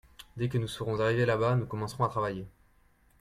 [0.35, 2.47] Dès que nous serons arrivés là-bas nous commencerons à travailler.